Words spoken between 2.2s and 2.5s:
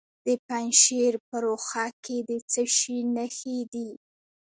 د